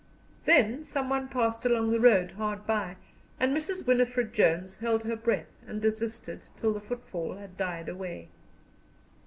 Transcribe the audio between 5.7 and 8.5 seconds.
desisted till the footfall had died away.